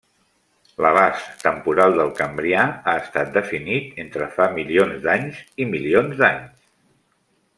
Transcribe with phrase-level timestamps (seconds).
[0.83, 6.67] L'abast temporal del Cambrià ha estat definit entre fa milions d'anys i milions d'anys.